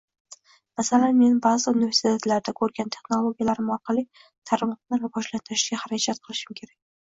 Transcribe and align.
Masalan, 0.79 1.11
men 1.19 1.35
baʼzi 1.43 1.69
universitetlarda 1.73 2.55
koʻrgan 2.61 2.91
texnologiyalarim 2.97 3.71
orqali 3.77 4.07
tarmoqni 4.53 5.03
rivojlantirishga 5.07 5.83
harakat 5.87 6.27
qilish 6.29 6.47
kerak. 6.61 6.79